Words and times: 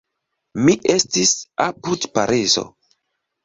Mi 0.67 0.75
estis 0.93 1.35
apud 1.67 2.11
Parizo. 2.19 2.69